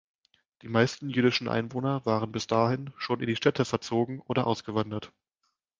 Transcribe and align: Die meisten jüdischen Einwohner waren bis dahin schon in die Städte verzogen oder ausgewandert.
Die 0.63 0.67
meisten 0.67 1.09
jüdischen 1.11 1.47
Einwohner 1.47 2.03
waren 2.07 2.31
bis 2.31 2.47
dahin 2.47 2.91
schon 2.97 3.19
in 3.19 3.27
die 3.27 3.35
Städte 3.35 3.65
verzogen 3.65 4.19
oder 4.21 4.47
ausgewandert. 4.47 5.13